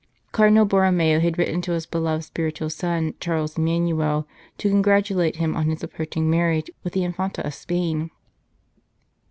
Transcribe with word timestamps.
Cardinal 0.31 0.65
Borromeo 0.65 1.19
had 1.19 1.37
written 1.37 1.61
to 1.61 1.73
his 1.73 1.85
beloved 1.85 2.23
spiritual 2.23 2.71
son, 2.71 3.13
Charles 3.19 3.55
Emmanuel, 3.55 4.27
to 4.57 4.67
congratulate 4.67 5.35
him 5.35 5.55
on 5.55 5.69
his 5.69 5.83
approaching 5.83 6.27
marriage 6.27 6.71
with 6.83 6.93
the 6.93 7.03
Infanta 7.03 7.45
of 7.45 7.53
Spain. 7.53 8.09